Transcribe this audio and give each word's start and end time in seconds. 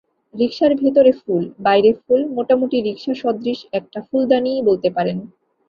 রিকশার 0.35 0.71
ভেতরে 0.75 1.11
ফুল, 1.21 1.43
বাইরে 1.59 1.91
ফুল, 2.01 2.21
মোটামুটি 2.37 2.77
রিকশাসদৃশ 2.81 3.59
একটা 3.71 3.99
ফুলদানিই 4.07 4.65
বলতে 4.69 4.89
পারেন। 4.89 5.17